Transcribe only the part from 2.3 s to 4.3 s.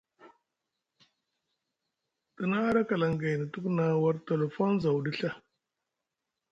Te na haɗa kalaŋ gaini tuku na war